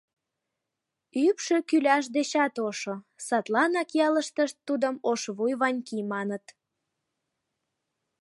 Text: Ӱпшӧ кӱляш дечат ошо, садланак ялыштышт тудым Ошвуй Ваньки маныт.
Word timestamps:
Ӱпшӧ 1.25 1.57
кӱляш 1.69 2.05
дечат 2.15 2.55
ошо, 2.67 2.95
садланак 3.25 3.89
ялыштышт 4.07 4.57
тудым 4.67 4.95
Ошвуй 5.11 5.53
Ваньки 5.61 5.99
маныт. 6.11 6.45